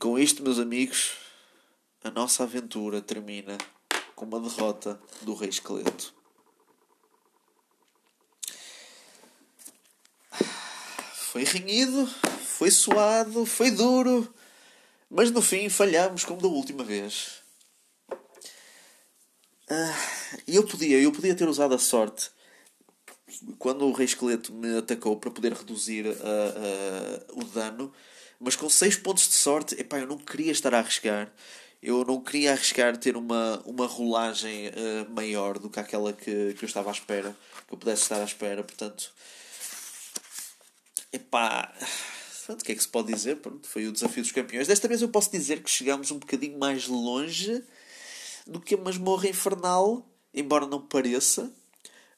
[0.00, 1.12] Com isto, meus amigos,
[2.02, 3.58] a nossa aventura termina
[4.16, 6.14] com uma derrota do Rei Esqueleto.
[11.12, 14.34] Foi renhido, foi suado, foi duro,
[15.10, 17.42] mas no fim falhamos como da última vez.
[20.48, 22.30] E eu podia, eu podia ter usado a sorte
[23.58, 27.92] quando o Rei Esqueleto me atacou para poder reduzir uh, uh, o dano,
[28.40, 31.30] mas com 6 pontos de sorte, epá, eu não queria estar a arriscar.
[31.82, 36.64] Eu não queria arriscar ter uma, uma rolagem uh, maior do que aquela que, que
[36.64, 37.36] eu estava à espera,
[37.66, 39.12] que eu pudesse estar à espera, portanto.
[41.12, 41.72] Epá.
[42.48, 43.36] O que é que se pode dizer?
[43.36, 44.66] Pronto, foi o desafio dos campeões.
[44.66, 47.62] Desta vez eu posso dizer que chegámos um bocadinho mais longe
[48.46, 51.52] do que a masmorra infernal, embora não pareça.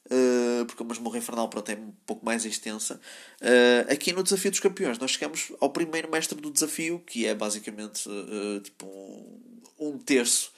[0.05, 2.99] Uh, porque a masmorra infernal pronto, é um pouco mais extensa.
[3.41, 7.33] Uh, aqui no Desafio dos Campeões, nós chegamos ao primeiro mestre do desafio, que é
[7.33, 8.85] basicamente uh, tipo
[9.79, 10.51] um, terço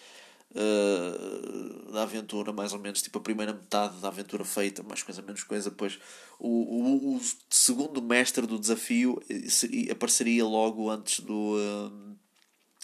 [1.91, 5.43] da aventura, mais ou menos, tipo a primeira metade da aventura feita, mais coisa, menos
[5.43, 5.69] coisa.
[5.69, 5.99] Depois,
[6.39, 11.57] o, o, o segundo mestre do desafio seria, apareceria logo antes do.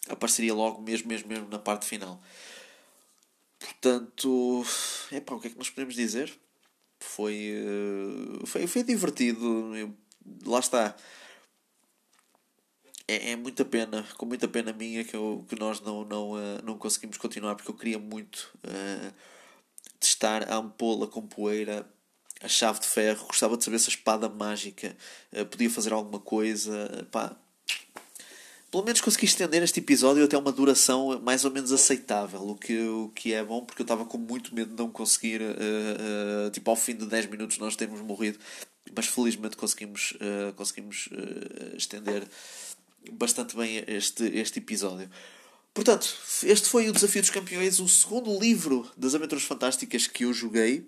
[0.09, 2.21] apareceria logo mesmo, mesmo, mesmo na parte final.
[3.57, 4.65] Portanto,
[5.09, 6.37] é para o que é que nós podemos dizer?
[7.03, 9.75] Foi, eh, foi, foi divertido.
[9.75, 9.93] Eu,
[10.45, 10.95] lá está.
[13.07, 16.61] É, é muita pena, com muita pena minha, que, eu, que nós não, não, uh,
[16.63, 19.13] não conseguimos continuar, porque eu queria muito uh,
[19.99, 21.85] testar a ampola com poeira,
[22.41, 23.27] a chave de ferro.
[23.27, 24.95] Gostava de saber se a espada mágica
[25.33, 27.07] uh, podia fazer alguma coisa.
[27.11, 27.35] Pá,
[28.71, 32.79] pelo menos consegui estender este episódio até uma duração mais ou menos aceitável, o que,
[32.79, 36.51] o que é bom porque eu estava com muito medo de não conseguir, uh, uh,
[36.51, 38.39] tipo ao fim de 10 minutos nós termos morrido,
[38.95, 41.09] mas felizmente conseguimos, uh, conseguimos
[41.75, 42.25] estender
[43.11, 45.09] bastante bem este, este episódio.
[45.73, 46.07] Portanto,
[46.43, 50.85] este foi o Desafio dos Campeões, o segundo livro das Aventuras Fantásticas que eu joguei.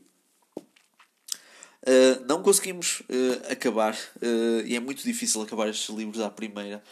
[2.28, 3.02] não conseguimos
[3.50, 3.98] acabar,
[4.66, 6.84] e é muito difícil acabar estes livros à primeira.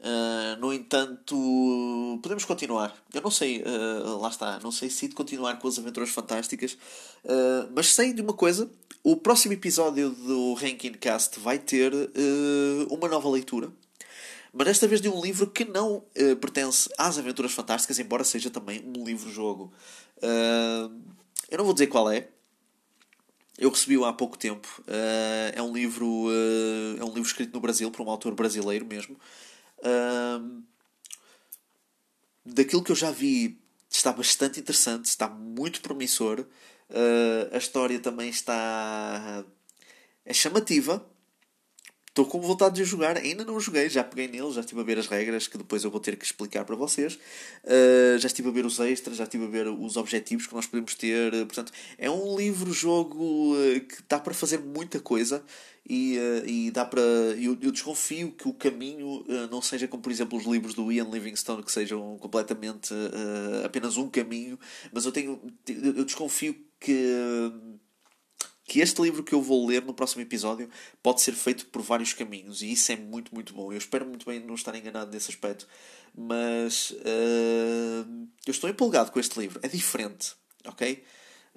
[0.00, 2.96] Uh, no entanto, podemos continuar.
[3.12, 6.78] Eu não sei, uh, lá está, não sei se de continuar com as aventuras fantásticas,
[7.24, 8.70] uh, mas sei de uma coisa:
[9.02, 11.92] o próximo episódio do Ranking Cast vai ter
[12.90, 13.72] uma nova leitura,
[14.52, 16.04] mas desta vez de um livro que não
[16.40, 19.72] pertence às aventuras fantásticas, embora seja também um livro-jogo.
[21.50, 22.28] eu não vou dizer qual é,
[23.58, 24.68] eu recebi-o há pouco tempo.
[24.86, 28.86] Uh, é um livro uh, é um livro escrito no Brasil por um autor brasileiro
[28.86, 29.16] mesmo
[32.44, 33.60] daquilo que eu já vi,
[33.90, 36.40] está bastante interessante, está muito promissor.
[36.90, 39.44] Uh, a história também está.
[40.24, 41.06] é chamativa.
[42.18, 44.98] Estou com vontade de jogar, ainda não joguei, já peguei nele, já estive a ver
[44.98, 47.14] as regras que depois eu vou ter que explicar para vocês.
[47.62, 50.66] Uh, já estive a ver os extras, já estive a ver os objetivos que nós
[50.66, 51.30] podemos ter.
[51.46, 53.54] Portanto, é um livro-jogo
[53.88, 55.44] que dá para fazer muita coisa
[55.88, 57.00] e, uh, e dá para.
[57.00, 60.90] Eu, eu, desconfio que o caminho uh, não seja como, por exemplo, os livros do
[60.90, 62.92] Ian Livingstone, que sejam completamente
[63.64, 64.58] apenas um caminho,
[64.92, 65.40] mas eu tenho.
[65.68, 67.52] Eu desconfio que.
[68.68, 70.68] Que este livro que eu vou ler no próximo episódio
[71.02, 73.72] pode ser feito por vários caminhos e isso é muito, muito bom.
[73.72, 75.66] Eu espero muito bem não estar enganado nesse aspecto,
[76.14, 76.94] mas
[78.46, 79.58] eu estou empolgado com este livro.
[79.62, 81.02] É diferente, ok?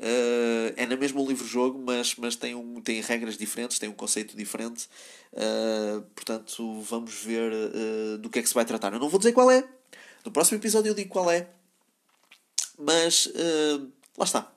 [0.01, 3.93] Uh, é na mesma um livro-jogo, mas, mas tem, um, tem regras diferentes, tem um
[3.93, 4.89] conceito diferente.
[5.31, 8.91] Uh, portanto, vamos ver uh, do que é que se vai tratar.
[8.93, 9.63] Eu não vou dizer qual é.
[10.25, 11.47] No próximo episódio eu digo qual é.
[12.79, 13.31] Mas
[14.17, 14.51] lá está.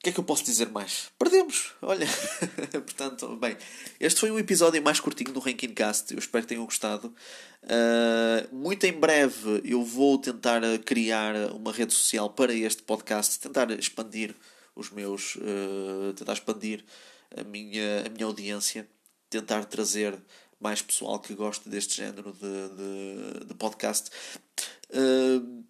[0.00, 1.12] O que é que eu posso dizer mais?
[1.18, 1.74] Perdemos!
[1.82, 2.06] Olha!
[2.72, 3.54] Portanto, bem,
[4.00, 6.14] este foi um episódio mais curtinho do Ranking Cast.
[6.14, 7.14] Eu espero que tenham gostado.
[7.64, 13.70] Uh, muito em breve eu vou tentar criar uma rede social para este podcast, tentar
[13.72, 14.34] expandir
[14.74, 15.36] os meus.
[15.36, 16.82] Uh, tentar expandir
[17.36, 18.88] a minha, a minha audiência,
[19.28, 20.18] tentar trazer
[20.58, 24.08] mais pessoal que goste deste género de, de, de podcast.
[24.88, 25.62] Uh,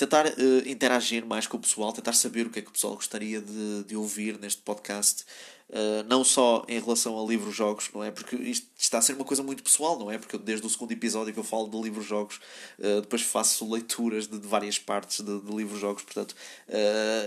[0.00, 2.94] tentar uh, interagir mais com o pessoal, tentar saber o que é que o pessoal
[2.94, 5.24] gostaria de, de ouvir neste podcast.
[5.68, 8.10] Uh, não só em relação a livros-jogos, não é?
[8.10, 10.18] Porque isto está a ser uma coisa muito pessoal, não é?
[10.18, 12.40] Porque desde o segundo episódio que eu falo de livros-jogos,
[12.78, 16.34] uh, depois faço leituras de, de várias partes de, de livros-jogos, portanto,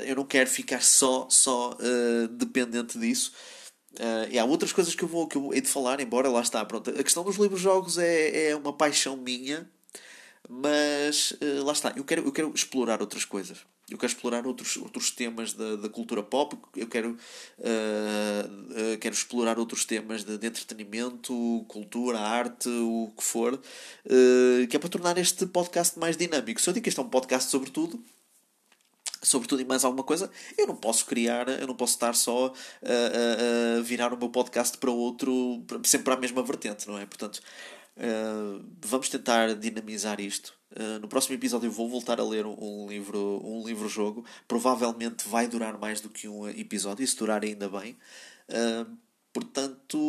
[0.05, 1.77] eu não quero ficar só, só
[2.31, 3.31] dependente disso.
[3.93, 6.41] Uh, e há outras coisas que eu vou que eu hei de falar, embora lá
[6.41, 6.65] está.
[6.65, 9.69] Pronto, a questão dos livros-jogos é, é uma paixão minha,
[10.49, 11.93] mas uh, lá está.
[11.95, 13.59] Eu quero, eu quero explorar outras coisas.
[13.89, 16.57] Eu quero explorar outros, outros temas da, da cultura pop.
[16.75, 17.17] Eu quero,
[17.59, 23.59] uh, quero explorar outros temas de, de, entretenimento, cultura, arte, o que for,
[24.69, 26.61] que é para tornar este podcast mais dinâmico.
[26.61, 28.01] Se eu digo que este é um podcast sobre tudo,
[29.21, 32.53] sobre tudo e mais alguma coisa, eu não posso criar, eu não posso estar só
[32.83, 36.97] a, a, a virar o meu podcast para outro, sempre para a mesma vertente, não
[36.97, 37.05] é?
[37.05, 37.41] Portanto,
[37.97, 40.53] uh, vamos tentar dinamizar isto.
[40.71, 45.47] Uh, no próximo episódio vou voltar a ler um, livro um livro jogo provavelmente vai
[45.47, 47.95] durar mais do que um episódio e se durar ainda bem
[48.49, 48.97] uh,
[49.31, 49.99] portanto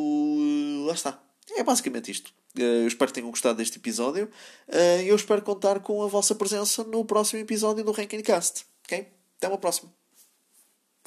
[0.87, 4.30] lá está é basicamente isto eu espero que tenham gostado deste episódio
[5.03, 9.09] e eu espero contar com a vossa presença no próximo episódio do Ranking Cast Ok?
[9.39, 10.03] Até uma próxima.